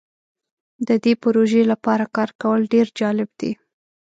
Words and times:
د 0.87 0.89
دې 1.03 1.13
پروژې 1.23 1.61
لپاره 1.71 2.03
کار 2.15 2.29
کول 2.41 2.61
ډیر 2.73 2.87
جالب 2.99 3.29
دی. 3.39 3.51